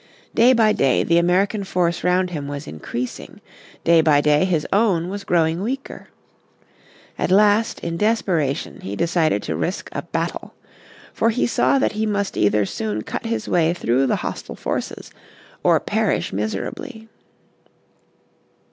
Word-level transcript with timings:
Day 0.33 0.53
by 0.53 0.73
day 0.73 1.03
the 1.03 1.19
American 1.19 1.63
force 1.63 2.03
round 2.03 2.31
him 2.31 2.47
was 2.47 2.65
increasing. 2.65 3.39
Day 3.83 4.01
by 4.01 4.19
day 4.19 4.45
his 4.45 4.65
own 4.73 5.09
was 5.09 5.23
growing 5.23 5.61
weaker. 5.61 6.07
At 7.19 7.29
last 7.29 7.79
in 7.81 7.97
desperation 7.97 8.79
he 8.81 8.95
decided 8.95 9.43
to 9.43 9.55
risk 9.55 9.89
a 9.91 10.01
battle. 10.01 10.55
For 11.13 11.29
he 11.29 11.45
saw 11.45 11.77
that 11.77 11.91
he 11.91 12.07
must 12.07 12.35
either 12.35 12.65
soon 12.65 13.03
cut 13.03 13.27
his 13.27 13.47
way 13.47 13.75
through 13.75 14.07
the 14.07 14.15
hostile 14.25 14.55
forces 14.55 15.11
or 15.63 15.79
perish 15.79 16.33
miserable. 16.33 16.87